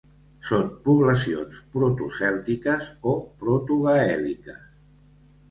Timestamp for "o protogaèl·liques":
3.13-4.67